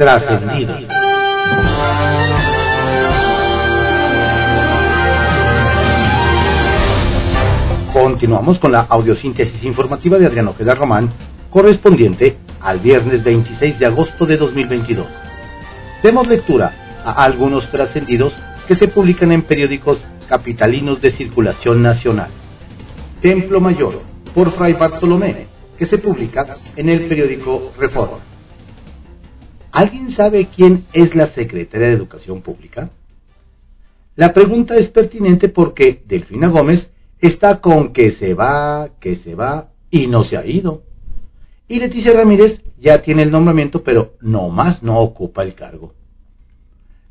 [0.00, 0.86] Trascendidos.
[7.92, 11.12] Continuamos con la audiosíntesis informativa de Adriano Ojeda Román,
[11.50, 15.06] correspondiente al viernes 26 de agosto de 2022.
[16.02, 16.72] Demos lectura
[17.04, 18.32] a algunos trascendidos
[18.66, 22.30] que se publican en periódicos capitalinos de circulación nacional.
[23.20, 24.00] Templo Mayor,
[24.34, 25.46] por Fray Bartolomé,
[25.78, 28.29] que se publica en el periódico Reforma.
[29.72, 32.90] ¿Alguien sabe quién es la secretaria de Educación Pública?
[34.16, 39.70] La pregunta es pertinente porque Delfina Gómez está con que se va, que se va
[39.90, 40.82] y no se ha ido.
[41.68, 45.94] Y Leticia Ramírez ya tiene el nombramiento, pero no más no ocupa el cargo.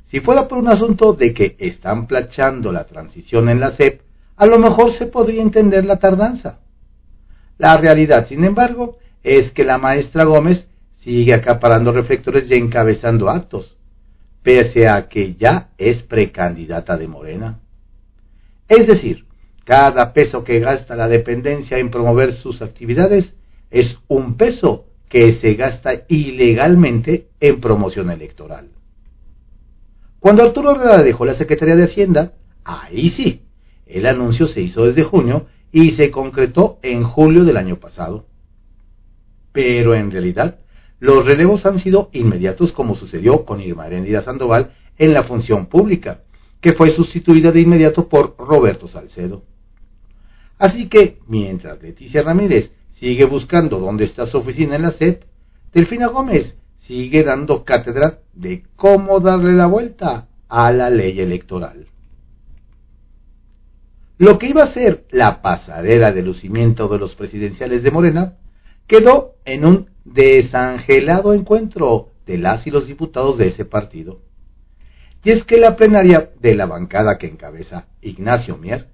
[0.06, 4.02] Si fuera por un asunto de que están plachando la transición en la SEP,
[4.36, 6.60] a lo mejor se podría entender la tardanza.
[7.58, 10.68] La realidad, sin embargo, es que la maestra Gómez
[11.00, 13.78] sigue acaparando reflectores y encabezando actos,
[14.44, 17.60] pese a que ya es precandidata de Morena.
[18.68, 19.26] Es decir,
[19.66, 23.36] cada peso que gasta la dependencia en promover sus actividades
[23.72, 28.70] es un peso que se gasta ilegalmente en promoción electoral.
[30.20, 32.34] Cuando Arturo Herrera dejó la Secretaría de Hacienda,
[32.64, 33.44] ahí sí,
[33.86, 38.26] el anuncio se hizo desde junio y se concretó en julio del año pasado.
[39.52, 40.60] Pero en realidad,
[41.00, 46.22] los relevos han sido inmediatos como sucedió con Irma Herendira Sandoval en la función pública,
[46.60, 49.44] que fue sustituida de inmediato por Roberto Salcedo.
[50.58, 55.24] Así que, mientras Leticia Ramírez sigue buscando dónde está su oficina en la SEP,
[55.74, 61.86] Delfina Gómez sigue dando cátedra de cómo darle la vuelta a la ley electoral.
[64.18, 68.34] Lo que iba a ser la pasarela de lucimiento de los presidenciales de Morena
[68.86, 74.22] quedó en un desangelado encuentro de las y los diputados de ese partido.
[75.24, 78.88] Y es que la plenaria de la bancada que encabeza Ignacio Mier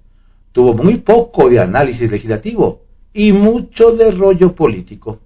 [0.52, 5.20] tuvo muy poco de análisis legislativo y mucho de rollo político.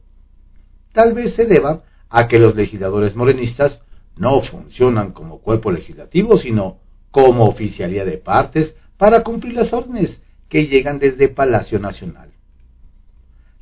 [0.93, 3.81] Tal vez se deba a que los legisladores morenistas
[4.17, 6.79] no funcionan como cuerpo legislativo, sino
[7.11, 12.30] como oficialía de partes para cumplir las órdenes que llegan desde Palacio Nacional.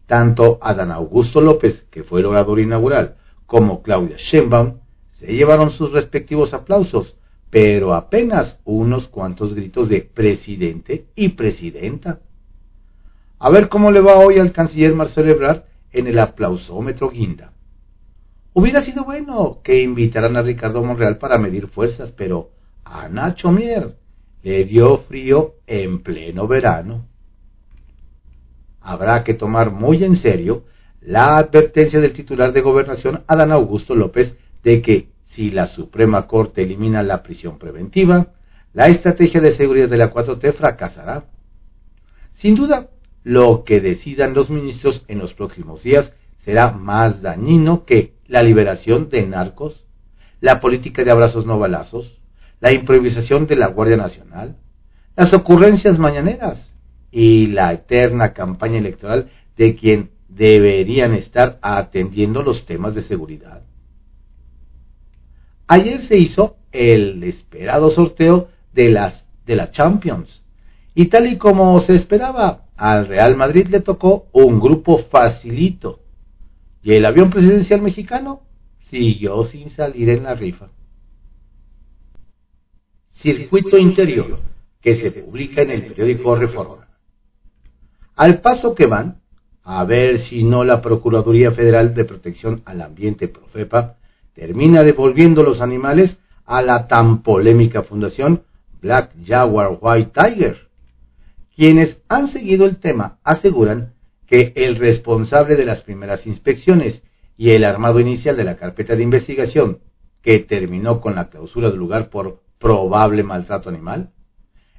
[0.08, 4.78] Tanto Adán Augusto López, que fue el orador inaugural, como Claudia Sheinbaum
[5.12, 7.16] se llevaron sus respectivos aplausos,
[7.50, 12.20] pero apenas unos cuantos gritos de presidente y presidenta.
[13.38, 17.52] A ver cómo le va hoy al canciller Marcelo Ebrard en el aplausómetro guinda.
[18.54, 22.50] Hubiera sido bueno que invitaran a Ricardo Monreal para medir fuerzas, pero
[22.82, 23.94] a Nacho Mier
[24.42, 27.04] le dio frío en pleno verano.
[28.88, 30.64] Habrá que tomar muy en serio
[31.02, 36.62] la advertencia del titular de gobernación, Adán Augusto López, de que si la Suprema Corte
[36.62, 38.28] elimina la prisión preventiva,
[38.72, 41.26] la estrategia de seguridad de la 4T fracasará.
[42.36, 42.88] Sin duda,
[43.24, 49.10] lo que decidan los ministros en los próximos días será más dañino que la liberación
[49.10, 49.84] de narcos,
[50.40, 52.18] la política de abrazos no balazos,
[52.58, 54.56] la improvisación de la Guardia Nacional,
[55.14, 56.68] las ocurrencias mañaneras
[57.10, 63.62] y la eterna campaña electoral de quien deberían estar atendiendo los temas de seguridad.
[65.66, 70.42] Ayer se hizo el esperado sorteo de las de la Champions
[70.94, 76.00] y tal y como se esperaba, al Real Madrid le tocó un grupo facilito
[76.82, 78.42] y el avión presidencial mexicano
[78.80, 80.68] siguió sin salir en la rifa.
[83.12, 84.40] Circuito Interior,
[84.80, 86.87] que se publica en el periódico Reforma.
[88.18, 89.20] Al paso que van,
[89.62, 93.94] a ver si no la Procuraduría Federal de Protección al Ambiente Profepa
[94.34, 98.42] termina devolviendo los animales a la tan polémica fundación
[98.82, 100.68] Black Jaguar White Tiger.
[101.54, 103.92] Quienes han seguido el tema aseguran
[104.26, 107.04] que el responsable de las primeras inspecciones
[107.36, 109.78] y el armado inicial de la carpeta de investigación,
[110.22, 114.10] que terminó con la clausura del lugar por probable maltrato animal,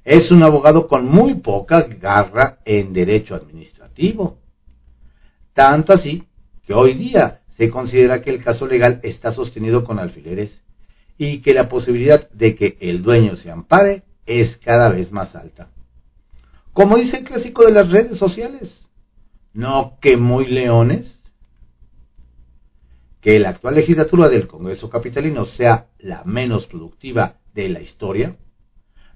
[0.04, 4.40] es un abogado con muy poca garra en derecho administrativo.
[5.54, 6.24] Tanto así
[6.66, 10.62] que hoy día se considera que el caso legal está sostenido con alfileres
[11.18, 15.69] y que la posibilidad de que el dueño se ampare es cada vez más alta.
[16.72, 18.88] Como dice el clásico de las redes sociales,
[19.54, 21.16] no que muy leones.
[23.19, 28.38] Que la actual legislatura del Congreso Capitalino sea la menos productiva de la historia,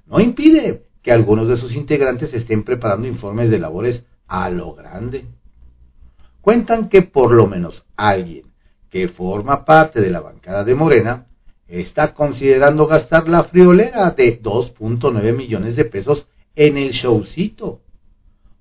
[0.06, 5.26] no impide que algunos de sus integrantes estén preparando informes de labores a lo grande
[6.44, 8.54] cuentan que por lo menos alguien
[8.94, 11.26] que forma parte de la bancada de Morena,
[11.68, 17.80] está considerando gastar la friolera de 2.9 millones de pesos en el showcito.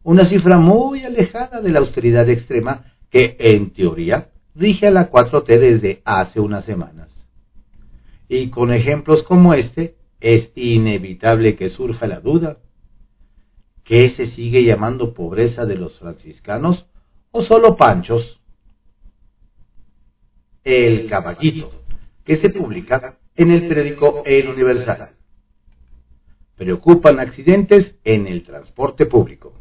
[0.05, 5.45] Una cifra muy alejada de la austeridad extrema que, en teoría, rige a la 4T
[5.45, 7.11] desde hace unas semanas.
[8.29, 12.59] Y con ejemplos como este, es inevitable que surja la duda.
[13.83, 16.87] ¿Qué se sigue llamando pobreza de los franciscanos
[17.33, 18.41] o solo panchos?
[20.63, 21.73] El caballito,
[22.25, 25.17] que se publica en el periódico El Universal.
[26.55, 29.53] Preocupan accidentes en el transporte público.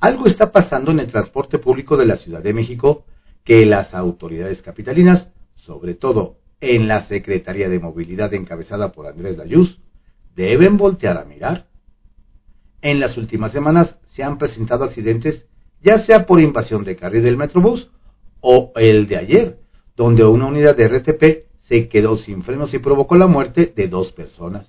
[0.00, 3.04] Algo está pasando en el transporte público de la Ciudad de México
[3.44, 9.80] que las autoridades capitalinas, sobre todo en la Secretaría de Movilidad encabezada por Andrés Layuz,
[10.34, 11.66] deben voltear a mirar.
[12.80, 15.46] En las últimas semanas se han presentado accidentes
[15.82, 17.90] ya sea por invasión de carril del Metrobús
[18.40, 19.58] o el de ayer,
[19.96, 24.12] donde una unidad de RTP se quedó sin frenos y provocó la muerte de dos
[24.12, 24.68] personas.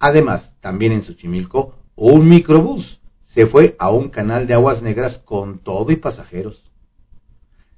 [0.00, 5.60] Además, también en Xochimilco, un microbús se fue a un canal de aguas negras con
[5.60, 6.62] todo y pasajeros.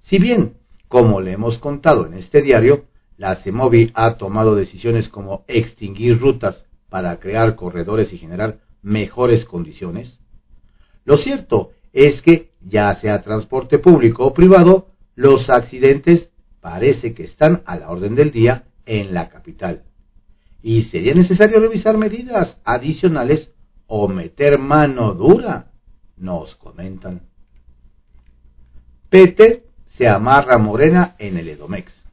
[0.01, 0.55] Si bien,
[0.97, 2.87] como le hemos contado en este diario,
[3.19, 10.19] la CEMOVI ha tomado decisiones como extinguir rutas para crear corredores y generar mejores condiciones,
[11.05, 16.33] lo cierto es que, ya sea transporte público o privado, los accidentes
[16.63, 19.83] parece que están a la orden del día en la capital.
[20.63, 23.53] Y sería necesario revisar medidas adicionales
[23.87, 25.73] o meter mano dura,
[26.17, 27.21] nos comentan.
[29.11, 29.66] Pete
[29.97, 32.05] se amarra Morena en el Edomex.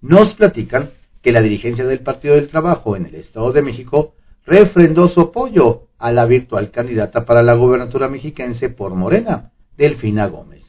[0.00, 4.14] Nos platican que la dirigencia del Partido del Trabajo en el Estado de México
[4.46, 10.64] refrendó su apoyo a la virtual candidata para la gobernatura mexiquense por Morena, Delfina Gómez.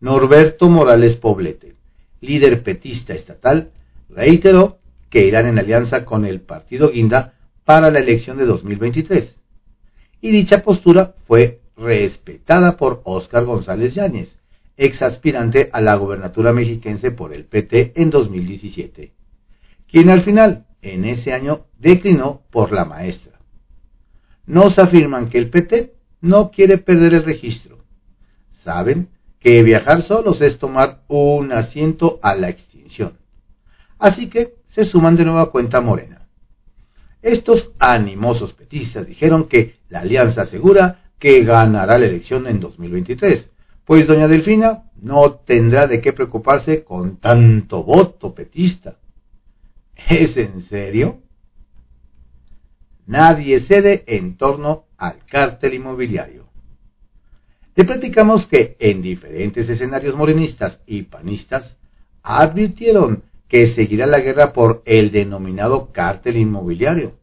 [0.00, 1.76] Norberto Morales Poblete,
[2.20, 3.70] líder petista estatal,
[4.08, 4.78] reiteró
[5.10, 7.34] que irán en alianza con el partido Guinda
[7.64, 9.36] para la elección de 2023.
[10.20, 14.41] Y dicha postura fue respetada por Óscar González Yáñez,
[14.84, 19.12] ex aspirante a la gobernatura mexiquense por el PT en 2017,
[19.88, 23.38] quien al final, en ese año, declinó por la maestra.
[24.46, 27.78] Nos afirman que el PT no quiere perder el registro.
[28.62, 29.08] Saben
[29.38, 33.18] que viajar solos es tomar un asiento a la extinción.
[33.98, 36.28] Así que se suman de nueva cuenta Morena.
[37.20, 43.51] Estos animosos petistas dijeron que la alianza asegura que ganará la elección en 2023,
[43.84, 48.96] pues doña Delfina no tendrá de qué preocuparse con tanto voto petista.
[50.08, 51.20] ¿Es en serio?
[53.06, 56.48] Nadie cede en torno al cártel inmobiliario.
[57.74, 61.76] Le platicamos que en diferentes escenarios morenistas y panistas
[62.22, 67.14] advirtieron que seguirá la guerra por el denominado cártel inmobiliario,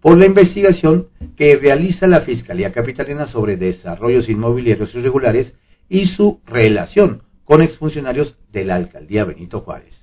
[0.00, 5.54] por la investigación que realiza la Fiscalía Capitalina sobre desarrollos inmobiliarios irregulares
[5.88, 10.00] y su relación con exfuncionarios de la alcaldía Benito Juárez.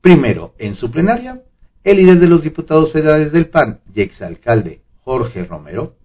[0.00, 1.42] Primero, en su plenaria,
[1.82, 5.96] el líder de los diputados federales del PAN y exalcalde Jorge Romero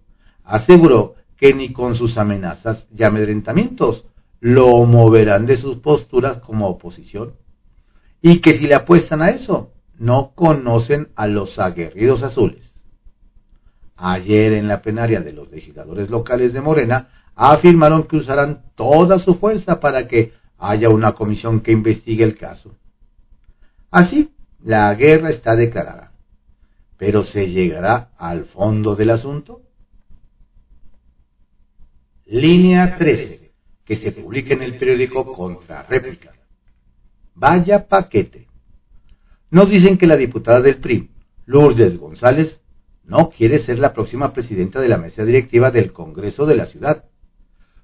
[0.44, 4.06] aseguró que ni con sus amenazas y amedrentamientos
[4.40, 7.34] lo moverán de sus posturas como oposición
[8.22, 12.72] y que si le apuestan a eso, no conocen a los aguerridos azules.
[13.96, 19.34] Ayer en la plenaria de los legisladores locales de Morena afirmaron que usarán toda su
[19.34, 22.74] fuerza para que haya una comisión que investigue el caso.
[23.90, 26.12] Así, la guerra está declarada.
[26.96, 29.62] Pero ¿se llegará al fondo del asunto?
[32.24, 33.52] Línea 13,
[33.84, 36.32] que se publica en el periódico Réplica.
[37.34, 38.48] Vaya paquete.
[39.50, 41.10] Nos dicen que la diputada del PRI,
[41.44, 42.60] Lourdes González,
[43.04, 47.04] no quiere ser la próxima presidenta de la mesa directiva del Congreso de la ciudad.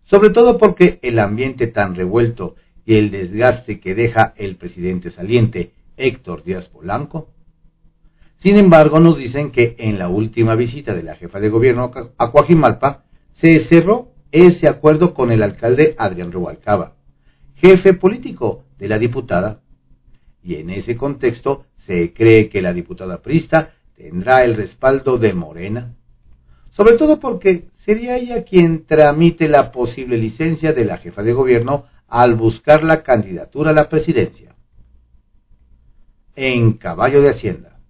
[0.05, 5.73] Sobre todo porque el ambiente tan revuelto y el desgaste que deja el presidente saliente,
[5.97, 7.29] Héctor Díaz Polanco.
[8.39, 12.31] Sin embargo, nos dicen que en la última visita de la jefa de gobierno a
[12.33, 13.05] Coajimalpa
[13.35, 16.97] se cerró ese acuerdo con el alcalde Adrián Rubalcaba,
[17.55, 19.61] jefe político de la diputada,
[20.43, 25.95] y en ese contexto se cree que la diputada Prista tendrá el respaldo de Morena,
[26.71, 31.87] sobre todo porque sería ella quien tramite la posible licencia de la jefa de gobierno
[32.07, 34.55] al buscar la candidatura a la presidencia.
[36.37, 37.81] En caballo de Hacienda.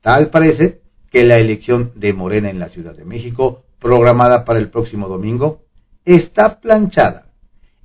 [0.00, 0.80] Tal parece
[1.10, 5.62] que la elección de Morena en la Ciudad de México, programada para el próximo domingo,
[6.04, 7.26] está planchada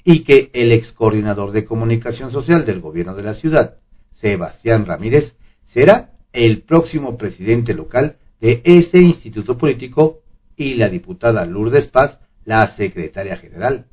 [0.04, 3.76] y que el ex coordinador de comunicación social del gobierno de la ciudad,
[4.16, 5.36] Sebastián Ramírez,
[5.68, 10.22] será el próximo presidente local de ese instituto político
[10.60, 13.86] y la diputada Lourdes Paz, la secretaria general,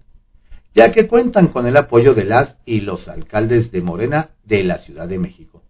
[0.75, 4.79] ya que cuentan con el apoyo de las y los alcaldes de Morena de la
[4.79, 5.63] Ciudad de México.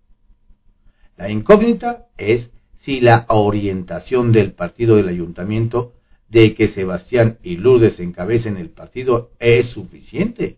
[1.18, 2.50] La incógnita es
[2.80, 5.92] si la orientación del partido del ayuntamiento
[6.30, 10.56] de que Sebastián y Lourdes encabecen el partido es suficiente,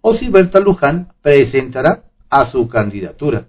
[0.00, 3.46] o si Berta Luján presentará a su candidatura.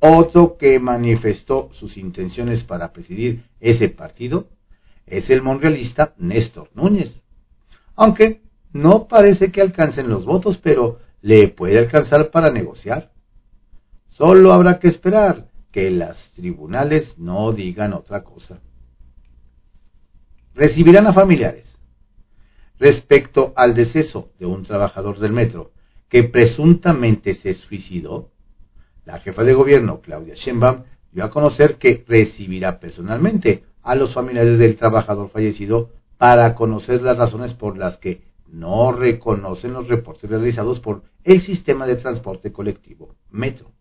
[0.00, 4.48] Otro que manifestó sus intenciones para presidir ese partido
[5.06, 7.22] es el monrealista Néstor Núñez,
[7.94, 8.42] aunque
[8.72, 13.12] no parece que alcancen los votos, pero le puede alcanzar para negociar.
[14.08, 18.60] Solo habrá que esperar que las tribunales no digan otra cosa.
[20.54, 21.70] Recibirán a familiares.
[22.78, 25.72] Respecto al deceso de un trabajador del metro
[26.08, 28.30] que presuntamente se suicidó,
[29.04, 34.58] la jefa de gobierno, Claudia Sheinbaum, dio a conocer que recibirá personalmente a los familiares
[34.58, 40.78] del trabajador fallecido para conocer las razones por las que no reconocen los reportes realizados
[40.80, 43.72] por el sistema de transporte colectivo Metro.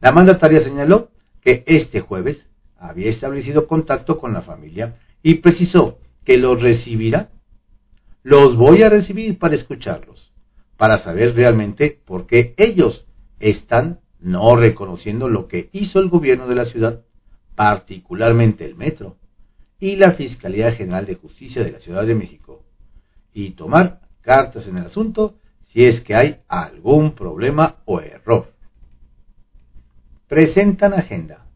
[0.00, 6.36] La mandataria señaló que este jueves había establecido contacto con la familia y precisó que
[6.36, 7.30] los recibirá.
[8.22, 10.32] Los voy a recibir para escucharlos,
[10.76, 13.06] para saber realmente por qué ellos
[13.40, 17.05] están no reconociendo lo que hizo el gobierno de la ciudad,
[17.56, 19.16] particularmente el metro
[19.80, 22.62] y la Fiscalía General de Justicia de la Ciudad de México,
[23.32, 28.56] y tomar cartas en el asunto si es que hay algún problema o error
[30.28, 31.46] presentan agenda.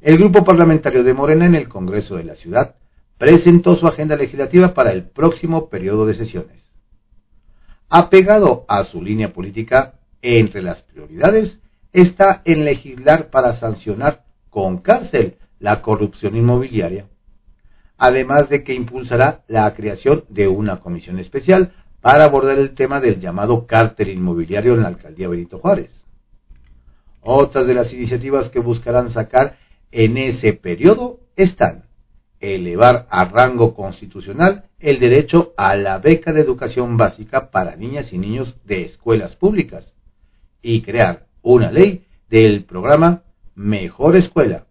[0.00, 2.76] El grupo parlamentario de Morena en el Congreso de la Ciudad
[3.18, 6.62] presentó su agenda legislativa para el próximo periodo de sesiones.
[7.88, 11.60] Apegado a su línea política, entre las prioridades
[11.92, 14.23] está en legislar para sancionar
[14.54, 17.08] con cárcel la corrupción inmobiliaria,
[17.98, 23.18] además de que impulsará la creación de una comisión especial para abordar el tema del
[23.18, 25.90] llamado cártel inmobiliario en la alcaldía Benito Juárez.
[27.20, 29.56] Otras de las iniciativas que buscarán sacar
[29.90, 31.86] en ese periodo están
[32.38, 38.18] elevar a rango constitucional el derecho a la beca de educación básica para niñas y
[38.18, 39.92] niños de escuelas públicas
[40.62, 43.23] y crear una ley del programa
[43.54, 44.66] Mejor Escuela,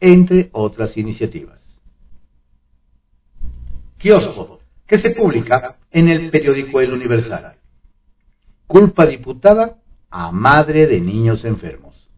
[0.00, 1.60] entre otras iniciativas.
[3.98, 7.56] Kiosco, que se publica en el periódico El Universal.
[8.66, 9.78] Culpa diputada
[10.10, 12.08] a madre de niños enfermos.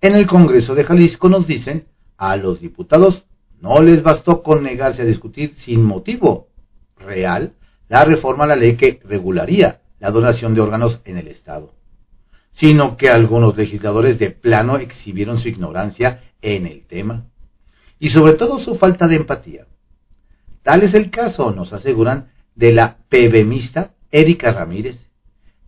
[0.00, 1.86] En el Congreso de Jalisco nos dicen,
[2.16, 3.24] a los diputados
[3.60, 6.48] no les bastó con negarse a discutir sin motivo
[6.96, 7.54] real
[7.88, 11.72] la reforma a la ley que regularía la donación de órganos en el Estado,
[12.52, 17.26] sino que algunos legisladores de plano exhibieron su ignorancia en el tema
[17.98, 19.66] y sobre todo su falta de empatía.
[20.62, 25.08] Tal es el caso, nos aseguran, de la PBMista Erika Ramírez,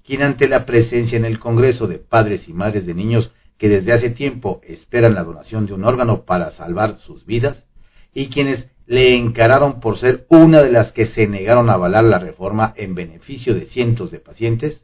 [0.04, 3.92] quien ante la presencia en el Congreso de padres y madres de niños que desde
[3.92, 7.66] hace tiempo esperan la donación de un órgano para salvar sus vidas,
[8.12, 12.18] y quienes le encararon por ser una de las que se negaron a avalar la
[12.18, 14.83] reforma en beneficio de cientos de pacientes,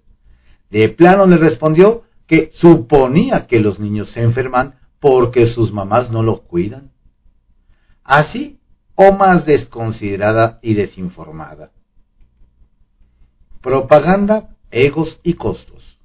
[0.71, 6.23] de plano le respondió que suponía que los niños se enferman porque sus mamás no
[6.23, 6.93] los cuidan.
[8.05, 8.61] Así
[8.95, 11.73] o más desconsiderada y desinformada.
[13.61, 15.99] Propaganda egos y costos.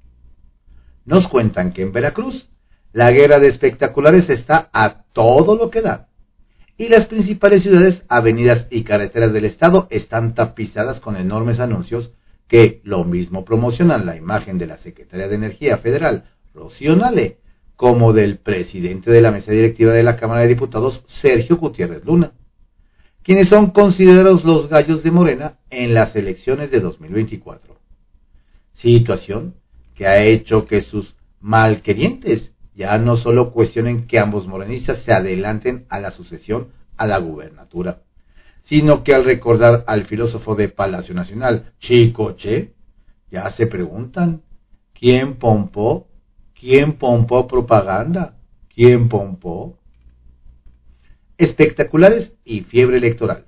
[1.04, 2.48] Nos cuentan que en Veracruz
[2.92, 6.08] la guerra de espectaculares está a todo lo que da.
[6.76, 12.12] Y las principales ciudades, avenidas y carreteras del estado están tapizadas con enormes anuncios
[12.48, 17.38] que lo mismo promocionan la imagen de la Secretaría de Energía Federal, Rocío Nale,
[17.74, 22.32] como del presidente de la mesa directiva de la Cámara de Diputados, Sergio Gutiérrez Luna,
[23.22, 27.76] quienes son considerados los gallos de Morena en las elecciones de 2024
[28.76, 29.54] situación
[29.94, 35.86] que ha hecho que sus malquerientes ya no solo cuestionen que ambos morenistas se adelanten
[35.88, 38.02] a la sucesión a la gubernatura,
[38.66, 42.74] sino que al recordar al filósofo de Palacio Nacional, Chicoche,
[43.30, 44.42] ya se preguntan,
[44.92, 46.08] ¿quién pompó?
[46.52, 48.38] ¿Quién pompó propaganda?
[48.74, 49.78] ¿Quién pompó?
[51.38, 53.44] Espectaculares y fiebre electoral.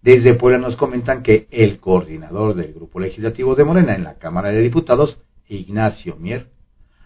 [0.00, 4.52] Desde Puebla nos comentan que el coordinador del grupo legislativo de Morena en la Cámara
[4.52, 5.18] de Diputados,
[5.48, 6.50] Ignacio Mier,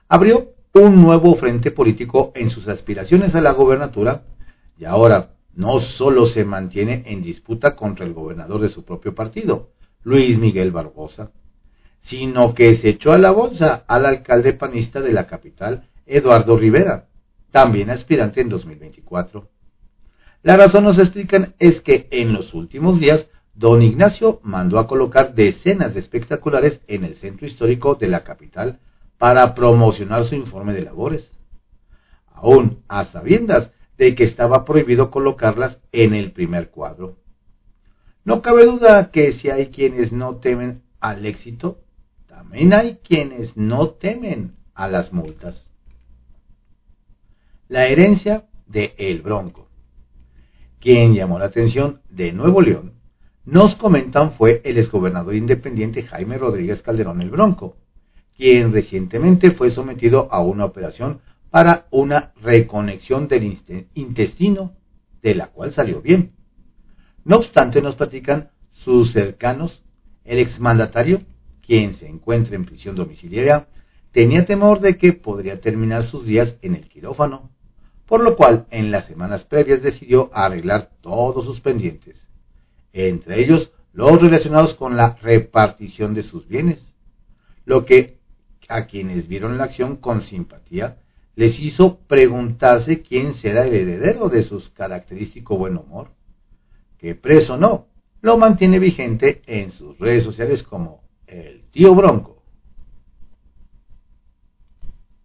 [0.09, 4.25] abrió un nuevo frente político en sus aspiraciones a la gobernatura
[4.77, 9.71] y ahora no solo se mantiene en disputa contra el gobernador de su propio partido,
[10.05, 11.33] Luis Miguel Barbosa,
[12.01, 17.07] sino que se echó a la bolsa al alcalde panista de la capital, Eduardo Rivera,
[17.51, 19.49] también aspirante en 2024.
[20.43, 25.35] La razón nos explican es que en los últimos días don Ignacio mandó a colocar
[25.35, 28.79] decenas de espectaculares en el centro histórico de la capital
[29.19, 31.31] para promocionar su informe de labores.
[32.33, 37.19] Aún a sabiendas de que estaba prohibido colocarlas en el primer cuadro.
[38.25, 41.81] No cabe duda que si hay quienes no temen al éxito,
[42.27, 45.67] también hay quienes no temen a las multas.
[47.69, 49.69] La herencia de El Bronco.
[50.81, 52.95] Quien llamó la atención de Nuevo León,
[53.45, 57.77] nos comentan fue el exgobernador independiente Jaime Rodríguez Calderón el Bronco,
[58.37, 63.59] quien recientemente fue sometido a una operación para una reconexión del
[63.95, 64.75] intestino,
[65.23, 66.33] de la cual salió bien.
[67.25, 69.83] No obstante, nos platican sus cercanos,
[70.25, 71.23] el exmandatario,
[71.67, 73.69] quien se encuentra en prisión domiciliaria,
[74.13, 77.51] tenía temor de que podría terminar sus días en el quirófano,
[78.07, 82.17] por lo cual en las semanas previas decidió arreglar todos sus pendientes,
[82.93, 86.79] entre ellos los relacionados con la repartición de sus bienes,
[87.65, 88.19] lo que
[88.69, 90.99] a quienes vieron la acción con simpatía
[91.39, 96.09] les hizo preguntarse quién será el heredero de su característico buen humor,
[96.99, 97.87] que preso no,
[98.23, 102.43] lo mantiene vigente en sus redes sociales como el tío Bronco.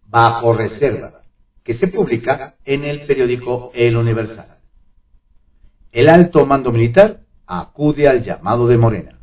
[0.06, 1.22] Bajo reserva
[1.64, 4.58] que se publica en el periódico El Universal.
[5.90, 9.18] El alto mando militar acude al llamado de Morena.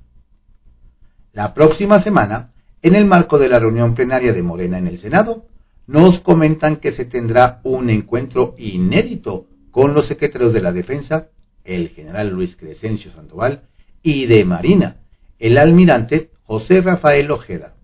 [1.32, 5.46] La próxima semana, en el marco de la reunión plenaria de Morena en el Senado,
[5.92, 11.28] nos comentan que se tendrá un encuentro inédito con los secretarios de la Defensa,
[11.66, 13.64] el general Luis Crescencio Sandoval,
[14.02, 15.02] y de Marina,
[15.38, 17.76] el almirante José Rafael Ojeda.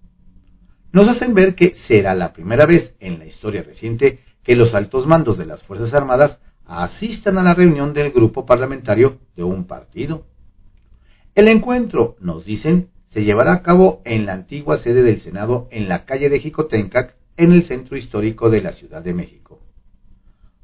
[0.93, 5.05] Nos hacen ver que será la primera vez en la historia reciente que los altos
[5.05, 10.27] mandos de las Fuerzas Armadas asistan a la reunión del grupo parlamentario de un partido.
[11.35, 15.89] El encuentro, nos dicen, se llevará a cabo en la antigua sede del Senado en
[15.89, 19.61] la calle de Jicotencac, en el centro histórico de la Ciudad de México.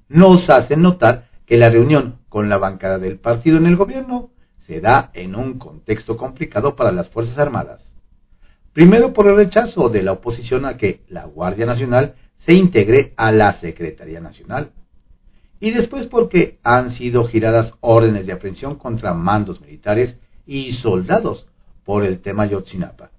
[0.09, 4.31] Nos hacen notar que la reunión con la bancada del partido en el gobierno
[4.65, 7.81] se da en un contexto complicado para las Fuerzas Armadas.
[8.73, 13.31] Primero por el rechazo de la oposición a que la Guardia Nacional se integre a
[13.31, 14.71] la Secretaría Nacional.
[15.59, 21.45] Y después porque han sido giradas órdenes de aprehensión contra mandos militares y soldados
[21.85, 23.11] por el tema Yotzinapa.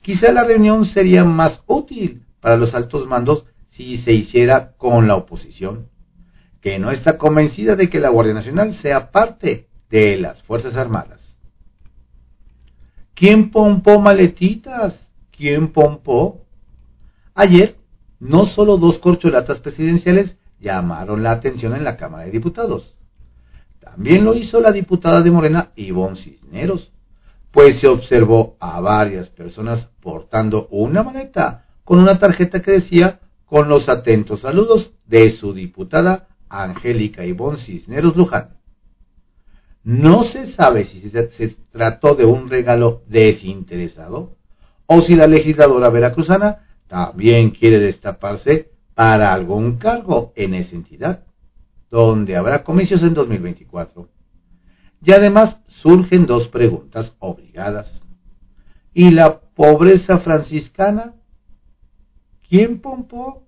[0.00, 5.16] Quizá la reunión sería más útil para los altos mandos si se hiciera con la
[5.16, 5.88] oposición,
[6.60, 11.36] que no está convencida de que la Guardia Nacional sea parte de las Fuerzas Armadas.
[13.14, 15.10] ¿Quién pompó maletitas?
[15.30, 16.44] ¿Quién pompó?
[17.34, 17.76] Ayer
[18.20, 22.94] no solo dos corcholatas presidenciales llamaron la atención en la Cámara de Diputados.
[23.80, 26.92] También lo hizo la diputada de Morena, Ivonne Cisneros,
[27.50, 33.70] pues se observó a varias personas portando una maleta con una tarjeta que decía con
[33.70, 38.58] los atentos saludos de su diputada Angélica Ivonne Cisneros Luján.
[39.84, 44.36] No se sabe si se, se trató de un regalo desinteresado
[44.84, 51.24] o si la legisladora veracruzana también quiere destaparse para algún cargo en esa entidad,
[51.90, 54.10] donde habrá comicios en 2024.
[55.02, 57.90] Y además surgen dos preguntas obligadas.
[58.92, 61.14] ¿Y la pobreza franciscana?
[62.48, 63.46] ¿Quién pompó?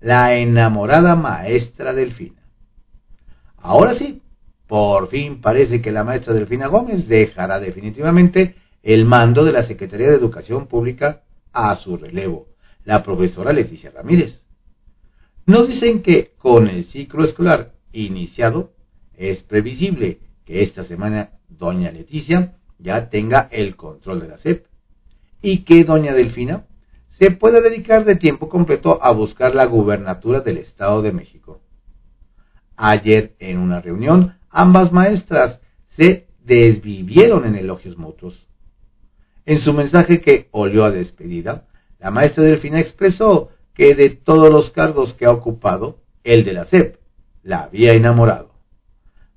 [0.00, 2.42] La enamorada maestra Delfina.
[3.56, 4.22] Ahora sí,
[4.66, 10.08] por fin parece que la maestra Delfina Gómez dejará definitivamente el mando de la Secretaría
[10.08, 12.48] de Educación Pública a su relevo,
[12.84, 14.42] la profesora Leticia Ramírez.
[15.46, 18.74] Nos dicen que con el ciclo escolar iniciado,
[19.16, 24.66] es previsible que esta semana doña Leticia ya tenga el control de la SEP
[25.40, 26.67] y que doña Delfina
[27.18, 31.60] se pueda dedicar de tiempo completo a buscar la gubernatura del Estado de México.
[32.76, 35.60] Ayer en una reunión, ambas maestras
[35.96, 38.46] se desvivieron en elogios mutuos.
[39.46, 41.66] En su mensaje que olió a despedida,
[41.98, 46.66] la maestra Delfina expresó que de todos los cargos que ha ocupado, el de la
[46.66, 46.98] SEP
[47.42, 48.52] la había enamorado.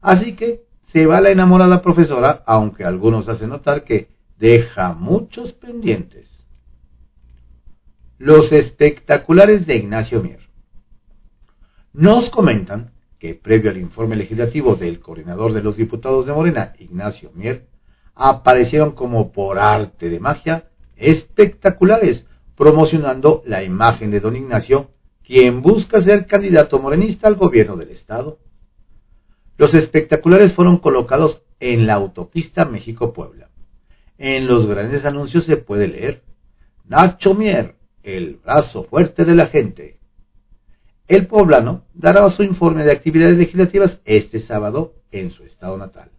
[0.01, 6.40] Así que se va la enamorada profesora, aunque algunos hacen notar que deja muchos pendientes.
[8.23, 10.41] Los espectaculares de Ignacio Mier.
[11.91, 17.31] Nos comentan que previo al informe legislativo del coordinador de los diputados de Morena, Ignacio
[17.33, 17.65] Mier,
[18.13, 24.91] aparecieron como por arte de magia espectaculares, promocionando la imagen de don Ignacio,
[25.23, 28.37] quien busca ser candidato morenista al gobierno del Estado.
[29.57, 33.49] Los espectaculares fueron colocados en la autopista México-Puebla.
[34.19, 36.21] En los grandes anuncios se puede leer
[36.85, 39.99] Nacho Mier, el brazo fuerte de la gente.
[41.07, 46.09] El poblano dará su informe de actividades legislativas este sábado en su estado natal.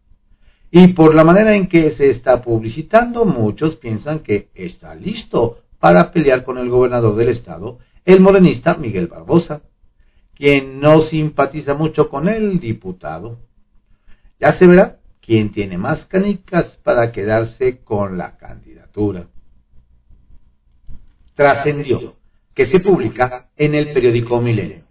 [0.71, 6.13] Y por la manera en que se está publicitando, muchos piensan que está listo para
[6.13, 9.63] pelear con el gobernador del estado, el morenista Miguel Barbosa,
[10.35, 13.39] quien no simpatiza mucho con el diputado.
[14.41, 19.27] Ya se verá quién tiene más canicas para quedarse con la candidatura.
[21.35, 22.17] Trascendió
[22.55, 24.85] que se publica en el periódico Milenio.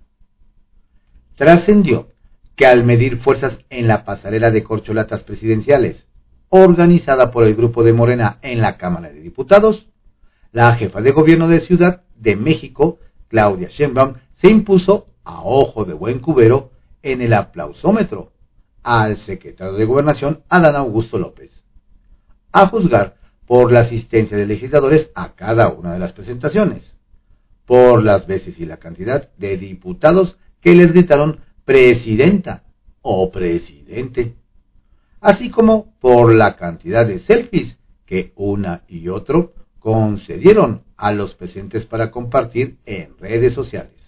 [1.36, 2.10] Trascendió
[2.56, 6.08] que al medir fuerzas en la pasarela de corcholatas presidenciales,
[6.50, 9.88] organizada por el grupo de Morena en la Cámara de Diputados,
[10.52, 13.00] la jefa de gobierno de Ciudad de México,
[13.30, 16.72] Claudia Sheinbaum, se impuso a ojo de buen cubero
[17.04, 18.34] en el aplausómetro
[18.84, 21.52] al secretario de Gobernación, Adán Augusto López.
[22.52, 23.16] A juzgar
[23.52, 26.96] por la asistencia de legisladores a cada una de las presentaciones,
[27.66, 32.64] por las veces y la cantidad de diputados que les gritaron presidenta
[33.02, 34.36] o presidente,
[35.20, 41.86] así como por la cantidad de selfies que una y otro concedieron a los presentes
[41.86, 44.00] para compartir en redes sociales.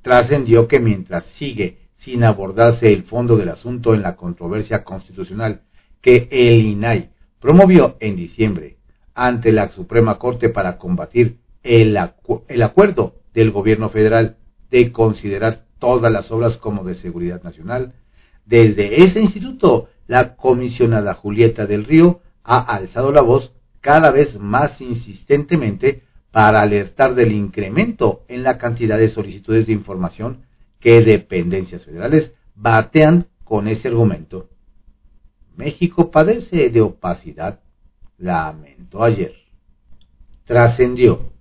[0.00, 5.62] Trascendió que mientras sigue sin abordarse el fondo del asunto en la controversia constitucional
[6.00, 7.11] que el INAI
[7.42, 8.76] promovió en diciembre
[9.14, 14.36] ante la Suprema Corte para combatir el, acuerdo del gobierno federal
[14.70, 17.94] de considerar todas las obras como de seguridad nacional.
[18.46, 24.80] Desde ese instituto, la comisionada Julieta del Río ha alzado la voz cada vez más
[24.80, 30.44] insistentemente para alertar del incremento en la cantidad de solicitudes de información
[30.78, 34.48] que dependencias federales batean con ese argumento.
[35.56, 37.60] México padece de opacidad,
[38.18, 39.34] lamentó ayer.
[40.44, 41.32] Trascendió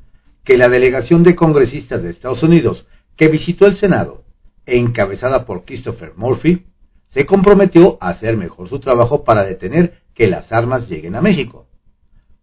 [0.43, 4.23] que la delegación de congresistas de Estados Unidos que visitó el Senado,
[4.65, 6.65] encabezada por Christopher Murphy,
[7.09, 11.67] se comprometió a hacer mejor su trabajo para detener que las armas lleguen a México.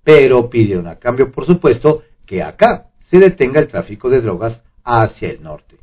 [0.05, 5.31] Pero pidieron a cambio, por supuesto, que acá se detenga el tráfico de drogas hacia
[5.31, 5.79] el norte.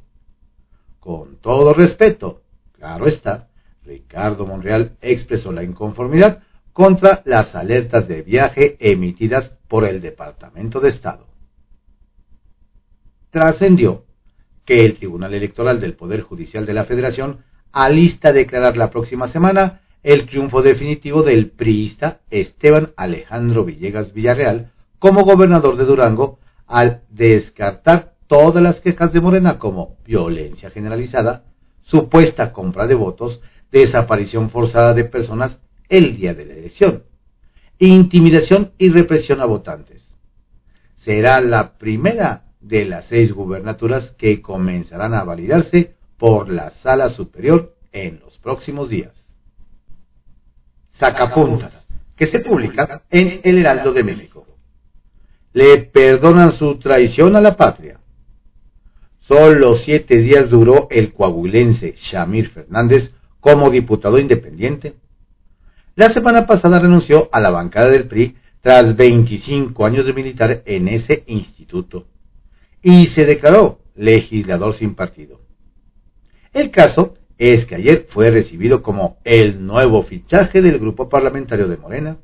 [1.00, 2.42] Con todo respeto,
[2.74, 3.50] claro está,
[3.86, 6.42] Ricardo Monreal expresó la inconformidad
[6.74, 11.28] contra las alertas de viaje emitidas por el Departamento de Estado.
[13.30, 14.04] Trascendió
[14.66, 19.82] que el Tribunal Electoral del Poder Judicial de la Federación alista declarar la próxima semana
[20.02, 28.14] el triunfo definitivo del priista Esteban Alejandro Villegas Villarreal como gobernador de Durango al descartar
[28.28, 31.44] todas las quejas de Morena como violencia generalizada,
[31.84, 33.42] supuesta compra de votos,
[33.80, 35.60] desaparición forzada de personas
[35.90, 37.04] el día de la elección,
[37.78, 40.08] intimidación y represión a votantes.
[40.96, 47.76] Será la primera de las seis gubernaturas que comenzarán a validarse por la Sala Superior
[47.92, 49.14] en los próximos días.
[50.92, 51.86] Sacapuntas,
[52.16, 54.48] que se publica en El Heraldo de México.
[55.52, 58.00] Le perdonan su traición a la patria.
[59.20, 63.12] Solo siete días duró el coahuilense Shamir Fernández
[63.46, 64.96] como diputado independiente.
[65.94, 70.88] La semana pasada renunció a la bancada del PRI tras 25 años de militar en
[70.88, 72.08] ese instituto
[72.82, 75.42] y se declaró legislador sin partido.
[76.54, 81.78] El caso es que ayer fue recibido como el nuevo fichaje del grupo parlamentario de
[81.78, 82.18] Morena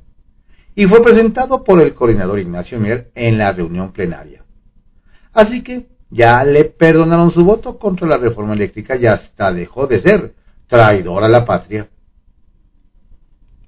[0.74, 4.42] y fue presentado por el coordinador Ignacio Mier en la reunión plenaria.
[5.32, 10.00] Así que ya le perdonaron su voto contra la reforma eléctrica y hasta dejó de
[10.00, 10.41] ser
[10.72, 11.86] traidor a la patria.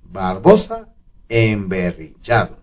[0.05, 0.89] Barbosa
[1.29, 2.61] emberrinchado.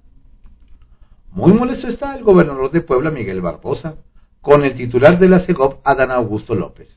[1.30, 3.98] Muy molesto está el gobernador de Puebla, Miguel Barbosa,
[4.42, 6.90] con el titular de la CEGOP, Adán Augusto López.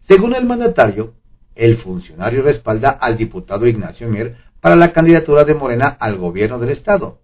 [0.00, 1.12] Según el mandatario,
[1.54, 6.70] el funcionario respalda al diputado Ignacio Mier para la candidatura de Morena al gobierno del
[6.70, 7.18] Estado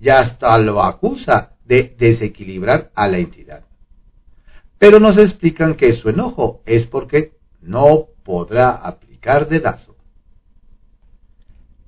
[0.00, 3.62] y hasta lo acusa de desequilibrar a la entidad.
[4.76, 9.96] Pero nos explican que su enojo es porque no podrá aplicar dedazo.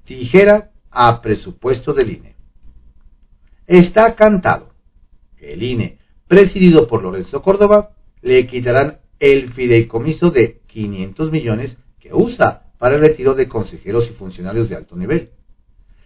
[0.05, 2.37] Tijera a presupuesto del INE.
[3.67, 4.73] Está cantado
[5.37, 5.99] que el INE
[6.29, 7.91] presidido por Lorenzo Córdoba,
[8.23, 14.13] le quitarán el fideicomiso de 500 millones que usa para el retiro de consejeros y
[14.13, 15.31] funcionarios de alto nivel.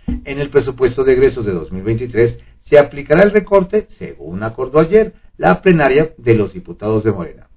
[0.06, 5.60] En el presupuesto de egresos de 2023 se aplicará el recorte, según acordó ayer la
[5.60, 7.48] plenaria de los diputados de Morena.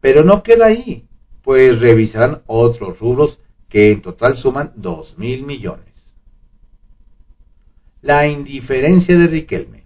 [0.00, 1.08] Pero no queda ahí,
[1.42, 5.92] pues revisarán otros rubros que en total suman dos mil millones.
[8.00, 9.84] La indiferencia de Riquelme.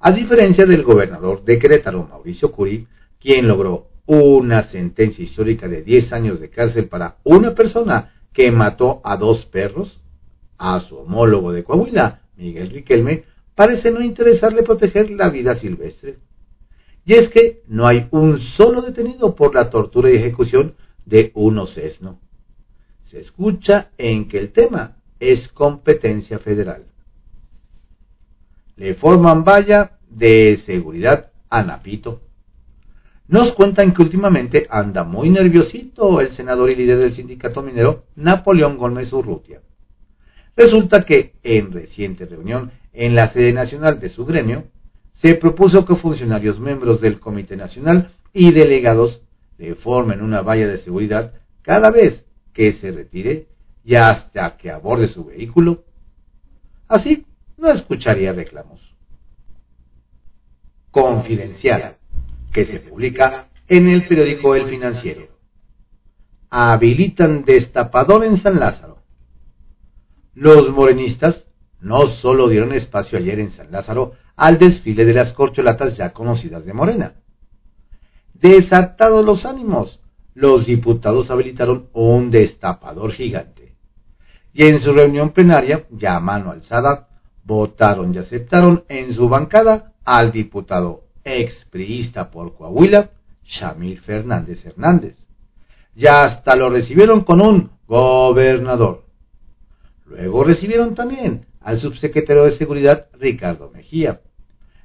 [0.00, 2.86] A diferencia del gobernador de Querétaro, Mauricio Curi,
[3.20, 9.00] quien logró una sentencia histórica de 10 años de cárcel para una persona que mató
[9.04, 10.00] a dos perros,
[10.56, 13.24] a su homólogo de Coahuila, Miguel Riquelme,
[13.54, 16.18] parece no interesarle proteger la vida silvestre.
[17.08, 20.74] Y es que no hay un solo detenido por la tortura y ejecución
[21.06, 22.20] de un osesno.
[23.06, 26.84] Se escucha en que el tema es competencia federal.
[28.76, 32.20] Le forman valla de seguridad a Napito.
[33.26, 38.76] Nos cuentan que últimamente anda muy nerviosito el senador y líder del sindicato minero Napoleón
[38.76, 39.62] Gómez Urrutia.
[40.54, 44.64] Resulta que en reciente reunión en la sede nacional de su gremio,
[45.20, 49.20] se propuso que funcionarios miembros del Comité Nacional y delegados
[49.56, 53.48] le formen una valla de seguridad cada vez que se retire
[53.84, 55.84] y hasta que aborde su vehículo.
[56.86, 57.26] Así
[57.56, 58.88] no escucharía reclamos
[60.90, 61.96] confidencial
[62.52, 65.28] que se publica en el periódico El Financiero.
[66.50, 68.98] Habilitan destapador en San Lázaro.
[70.34, 71.46] Los morenistas
[71.80, 76.64] no solo dieron espacio ayer en San Lázaro al desfile de las corcholatas ya conocidas
[76.64, 77.14] de Morena.
[78.32, 80.00] Desatados los ánimos,
[80.34, 83.74] los diputados habilitaron un destapador gigante.
[84.54, 87.08] Y en su reunión plenaria, ya a mano alzada,
[87.42, 93.10] votaron y aceptaron en su bancada al diputado expriista por Coahuila,
[93.42, 95.16] Shamil Fernández Hernández.
[95.96, 99.04] Ya hasta lo recibieron con un gobernador.
[100.06, 104.20] Luego recibieron también al subsecretario de Seguridad Ricardo Mejía,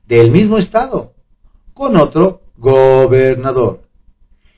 [0.08, 1.14] del mismo estado,
[1.74, 3.84] con otro gobernador.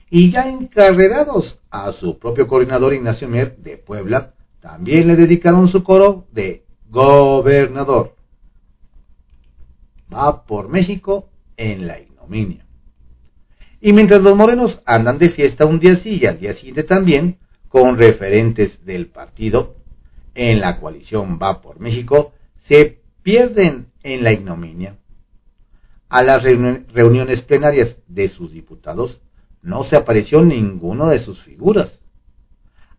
[0.09, 5.83] Y ya encarrerados a su propio coordinador Ignacio Mier de Puebla, también le dedicaron su
[5.83, 8.15] coro de gobernador
[10.13, 12.65] va por México en la ignominia.
[13.81, 17.37] Y mientras los morenos andan de fiesta un día sí y al día siguiente también,
[17.67, 19.75] con referentes del partido,
[20.33, 24.97] en la coalición Va por México, se pierden en la ignominia.
[26.09, 29.19] A las reuniones plenarias de sus diputados
[29.61, 31.99] no se apareció ninguno de sus figuras.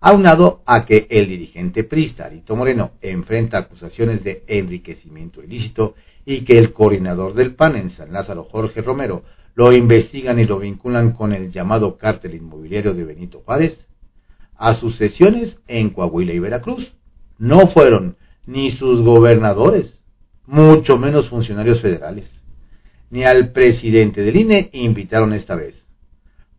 [0.01, 6.73] Aunado a que el dirigente prista Moreno enfrenta acusaciones de enriquecimiento ilícito y que el
[6.73, 9.23] coordinador del PAN en San Lázaro, Jorge Romero,
[9.55, 13.87] lo investigan y lo vinculan con el llamado cártel inmobiliario de Benito Juárez,
[14.57, 16.95] a sus sesiones en Coahuila y Veracruz
[17.38, 18.16] no fueron
[18.47, 19.99] ni sus gobernadores,
[20.47, 22.29] mucho menos funcionarios federales,
[23.11, 25.75] ni al presidente del INE invitaron esta vez.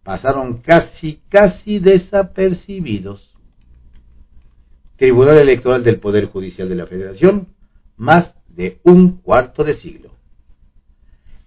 [0.04, 3.36] Pasaron casi, casi desapercibidos.
[4.96, 7.50] Tribunal Electoral del Poder Judicial de la Federación,
[7.98, 10.16] más de un cuarto de siglo.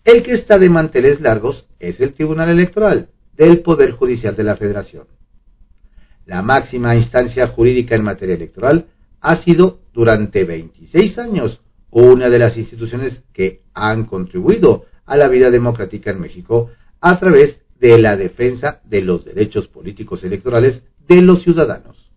[0.05, 4.57] El que está de manteles largos es el Tribunal Electoral del Poder Judicial de la
[4.57, 5.07] Federación.
[6.27, 8.87] La máxima instancia jurídica en materia electoral
[9.21, 11.61] ha sido durante 26 años
[11.91, 16.71] una de las instituciones que han contribuido a la vida democrática en México
[17.01, 22.13] a través de la defensa de los derechos políticos electorales de los ciudadanos.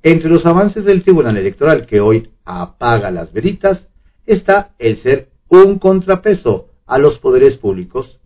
[0.00, 3.88] Entre los avances del Tribunal Electoral que hoy apaga las veritas
[4.24, 8.20] está el ser un contrapeso a los poderes públicos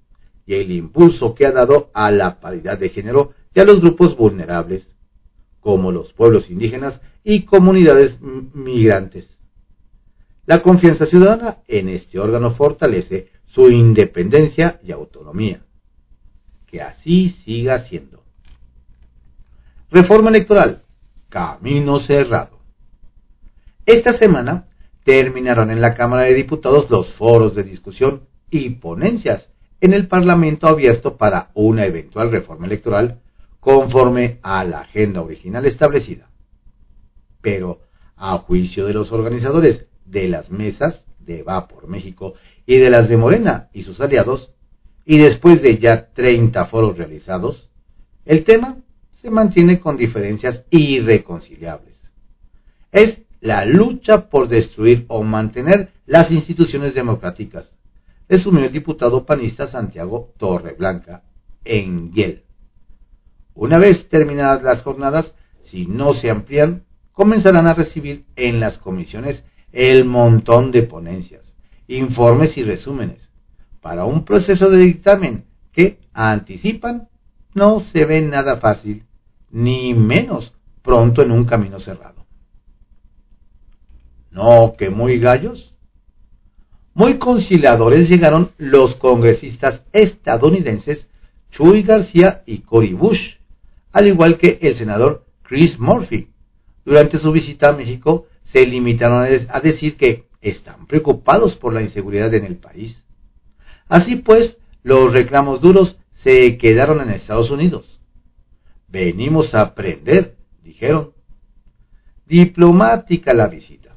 [0.44, 4.14] y el impulso que ha dado a la paridad de género y a los grupos
[4.14, 4.86] vulnerables,
[5.60, 9.26] como los pueblos indígenas y comunidades migrantes.
[10.44, 15.62] La confianza ciudadana en este órgano fortalece su independencia y autonomía.
[16.66, 18.24] Que así siga siendo.
[19.90, 20.82] Reforma electoral
[21.28, 22.58] camino cerrado.
[23.86, 24.68] Esta semana
[25.04, 30.66] terminaron en la Cámara de Diputados los foros de discusión y ponencias en el Parlamento
[30.66, 33.20] abierto para una eventual reforma electoral
[33.60, 36.28] conforme a la agenda original establecida.
[37.40, 37.80] Pero,
[38.16, 42.34] a juicio de los organizadores de las mesas de Va por México
[42.66, 44.50] y de las de Morena y sus aliados,
[45.04, 47.68] y después de ya 30 foros realizados,
[48.24, 48.78] el tema
[49.14, 51.96] se mantiene con diferencias irreconciliables.
[52.90, 57.70] Es la lucha por destruir o mantener las instituciones democráticas,
[58.28, 61.22] resumió el diputado panista Santiago Torreblanca
[61.64, 62.44] en Yel.
[63.54, 69.44] Una vez terminadas las jornadas, si no se amplían, comenzarán a recibir en las comisiones
[69.72, 71.43] el montón de ponencias,
[71.88, 73.28] informes y resúmenes,
[73.80, 77.08] para un proceso de dictamen que, anticipan,
[77.54, 79.04] no se ve nada fácil,
[79.50, 82.26] ni menos pronto en un camino cerrado.
[84.30, 85.74] ¿No que muy gallos?
[86.92, 91.08] Muy conciliadores llegaron los congresistas estadounidenses
[91.50, 93.34] Chuy García y Cory Bush,
[93.92, 96.28] al igual que el senador Chris Murphy.
[96.84, 102.32] Durante su visita a México se limitaron a decir que están preocupados por la inseguridad
[102.34, 103.02] en el país.
[103.88, 107.98] Así pues, los reclamos duros se quedaron en Estados Unidos.
[108.88, 111.12] Venimos a aprender, dijeron.
[112.26, 113.96] Diplomática la visita.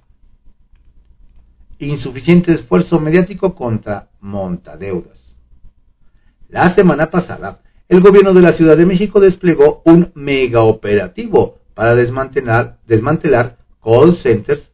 [1.80, 5.20] Insuficiente esfuerzo mediático contra montadeudas.
[6.50, 11.94] La semana pasada, el gobierno de la Ciudad de México desplegó un mega operativo para
[11.94, 14.72] desmantelar call centers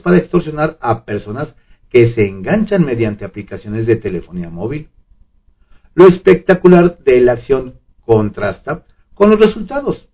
[0.00, 1.54] para extorsionar a personas
[1.88, 4.88] que se enganchan mediante aplicaciones de telefonía móvil.
[5.94, 10.08] Lo espectacular de la acción contrasta con los resultados,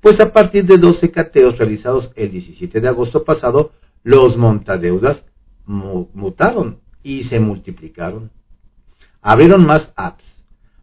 [0.00, 3.72] pues a partir de 12 cateos realizados el 17 de agosto pasado,
[4.02, 5.24] los montadeudas
[5.64, 8.30] mutaron y se multiplicaron.
[9.20, 10.24] Abrieron más apps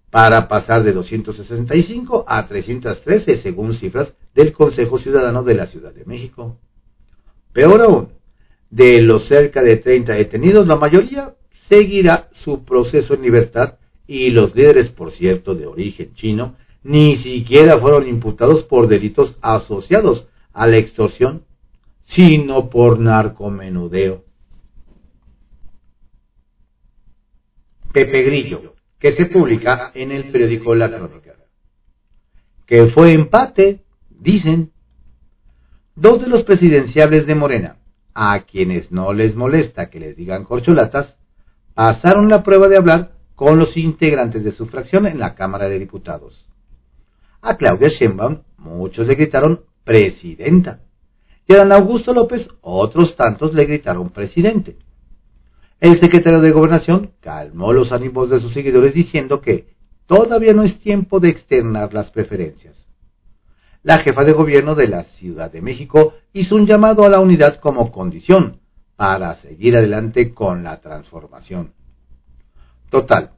[0.10, 6.06] para pasar de 265 a 313 según cifras del Consejo Ciudadano de la Ciudad de
[6.06, 6.60] México.
[7.54, 8.10] Peor aún,
[8.70, 11.36] de los cerca de 30 detenidos, la mayoría
[11.68, 17.80] seguirá su proceso en libertad y los líderes, por cierto, de origen chino, ni siquiera
[17.80, 21.46] fueron imputados por delitos asociados a la extorsión,
[22.04, 24.26] sino por narcomenudeo.
[27.94, 31.36] Pepe Grillo, que se publica en el periódico La Crónica.
[32.66, 34.73] Que fue empate, dicen.
[35.96, 37.78] Dos de los presidenciables de Morena,
[38.16, 41.20] a quienes no les molesta que les digan corcholatas,
[41.76, 45.78] pasaron la prueba de hablar con los integrantes de su fracción en la Cámara de
[45.78, 46.48] Diputados.
[47.42, 50.80] A Claudia Sheinbaum muchos le gritaron presidenta
[51.46, 54.78] y a Dan Augusto López otros tantos le gritaron presidente.
[55.80, 59.68] El secretario de Gobernación calmó los ánimos de sus seguidores diciendo que
[60.08, 62.83] todavía no es tiempo de externar las preferencias.
[63.84, 67.60] La jefa de gobierno de la Ciudad de México hizo un llamado a la unidad
[67.60, 68.62] como condición
[68.96, 71.74] para seguir adelante con la transformación.
[72.90, 73.32] Total,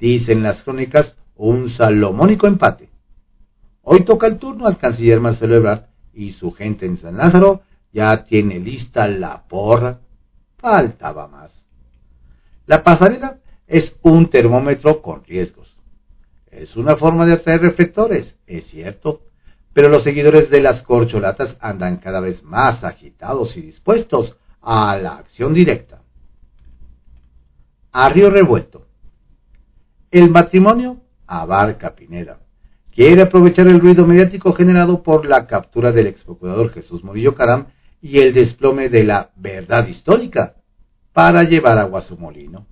[0.00, 2.88] dicen las crónicas, un salomónico empate.
[3.82, 7.60] Hoy toca el turno al canciller Marcelo Ebrard y su gente en San Lázaro
[7.92, 10.00] ya tiene lista la porra.
[10.56, 11.52] Faltaba más.
[12.64, 15.76] La pasarela es un termómetro con riesgos.
[16.50, 19.20] Es una forma de atraer reflectores, es cierto,
[19.74, 25.16] pero los seguidores de las corcholatas andan cada vez más agitados y dispuestos a la
[25.16, 26.02] acción directa.
[27.92, 28.86] A Río Revuelto.
[30.10, 32.38] El matrimonio abarca Pineda.
[32.94, 37.66] Quiere aprovechar el ruido mediático generado por la captura del ex procurador Jesús Morillo Caram
[38.00, 40.54] y el desplome de la verdad histórica
[41.12, 42.68] para llevar agua a su molino.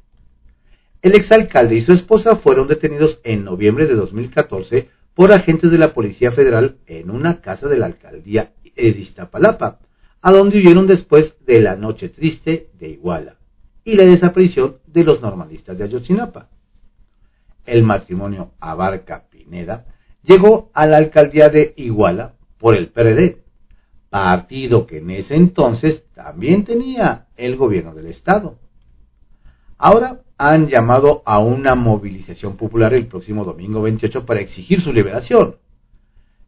[1.00, 5.94] El exalcalde y su esposa fueron detenidos en noviembre de 2014 por agentes de la
[5.94, 9.78] Policía Federal en una casa de la alcaldía de Iztapalapa,
[10.20, 13.36] a donde huyeron después de la noche triste de Iguala
[13.84, 16.48] y la desaparición de los normalistas de Ayotzinapa
[17.66, 19.86] el matrimonio Abarca Pineda,
[20.22, 23.42] llegó a la alcaldía de Iguala por el PRD,
[24.10, 28.58] partido que en ese entonces también tenía el gobierno del Estado.
[29.78, 35.54] Ahora han llamado a una movilización popular el próximo domingo 28 para exigir su liberación.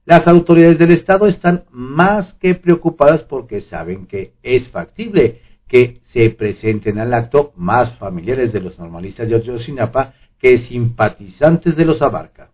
[0.05, 6.29] Las autoridades del Estado están más que preocupadas porque saben que es factible que se
[6.31, 12.51] presenten al acto más familiares de los normalistas de Ayotzinapa que simpatizantes de los Abarca.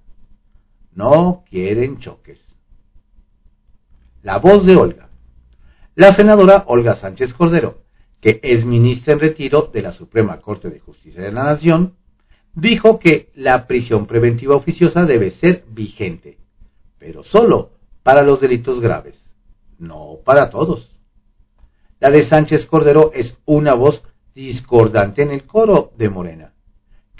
[0.92, 2.44] No quieren choques.
[4.22, 5.08] La voz de Olga.
[5.94, 7.78] La senadora Olga Sánchez Cordero,
[8.20, 11.94] que es ministra en retiro de la Suprema Corte de Justicia de la Nación,
[12.54, 16.38] dijo que la prisión preventiva oficiosa debe ser vigente,
[16.98, 17.70] pero solo
[18.02, 19.18] para los delitos graves,
[19.78, 20.90] no para todos.
[21.98, 24.02] La de Sánchez Cordero es una voz
[24.34, 26.52] discordante en el coro de Morena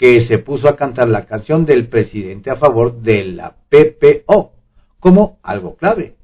[0.01, 4.51] que se puso a cantar la canción del presidente a favor de la PPO
[4.99, 6.15] como algo clave,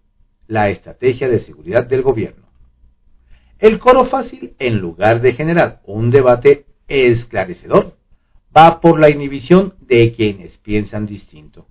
[0.47, 2.46] la estrategia de seguridad del gobierno.
[3.59, 7.97] El coro fácil, en lugar de generar un debate esclarecedor,
[8.55, 11.67] va por la inhibición de quienes piensan distinto.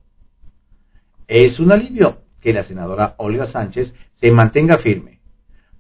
[1.29, 5.21] Es un alivio que la senadora Olga Sánchez se mantenga firme,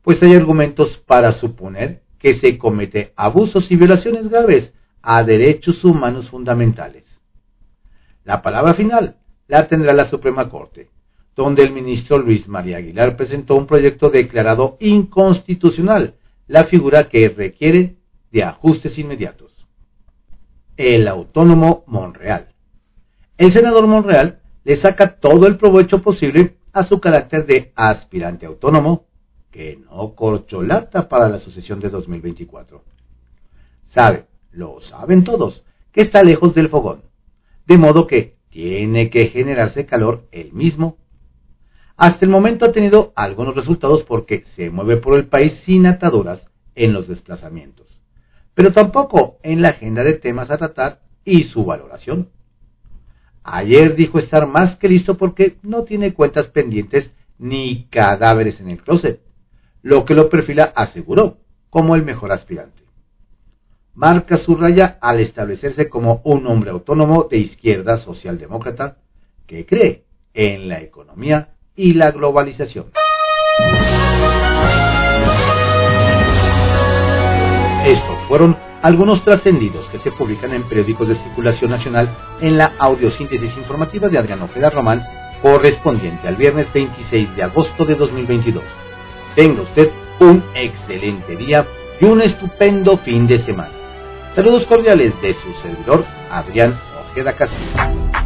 [0.02, 6.28] pues hay argumentos para suponer que se comete abusos y violaciones graves a derechos humanos
[6.28, 7.04] fundamentales.
[8.24, 10.88] La palabra final la tendrá la Suprema Corte,
[11.36, 16.14] donde el ministro Luis María Aguilar presentó un proyecto declarado inconstitucional,
[16.48, 17.96] la figura que requiere
[18.32, 19.52] de ajustes inmediatos.
[20.76, 22.48] El autónomo Monreal.
[23.36, 29.06] El senador Monreal le saca todo el provecho posible a su carácter de aspirante autónomo,
[29.50, 32.82] que no corcholata para la sucesión de 2024.
[33.84, 37.02] Sabe, lo saben todos, que está lejos del fogón,
[37.66, 40.98] de modo que tiene que generarse calor él mismo.
[41.96, 46.46] Hasta el momento ha tenido algunos resultados porque se mueve por el país sin ataduras
[46.74, 48.00] en los desplazamientos,
[48.54, 52.28] pero tampoco en la agenda de temas a tratar y su valoración.
[53.42, 58.82] Ayer dijo estar más que listo porque no tiene cuentas pendientes ni cadáveres en el
[58.82, 59.22] closet,
[59.82, 61.38] lo que lo perfila, aseguró,
[61.70, 62.82] como el mejor aspirante.
[63.94, 68.98] Marca su raya al establecerse como un hombre autónomo de izquierda socialdemócrata
[69.46, 72.86] que cree en la economía y la globalización.
[77.84, 83.56] Estos fueron algunos trascendidos que se publican en periódicos de circulación nacional en la audiosíntesis
[83.56, 85.04] informativa de Adriano Ojeda Román,
[85.42, 88.64] correspondiente al viernes 26 de agosto de 2022.
[89.34, 91.66] Tenga usted un excelente día
[92.00, 93.72] y un estupendo fin de semana.
[94.34, 96.78] Saludos cordiales de su servidor, Adrián
[97.10, 98.25] Ojeda Castillo.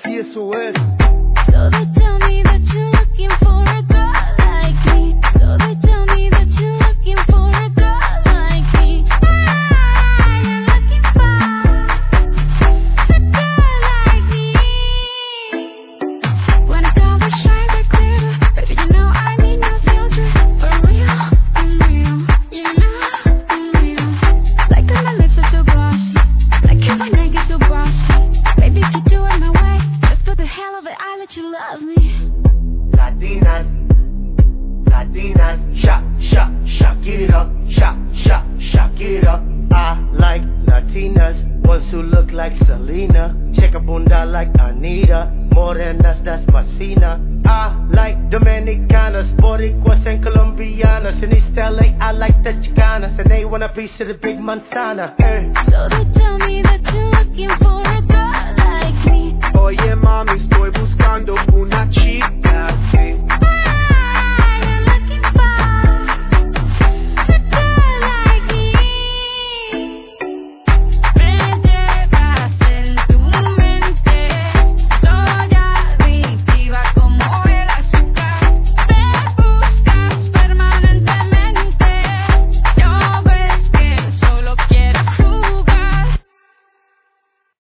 [0.00, 0.49] Otra, así eso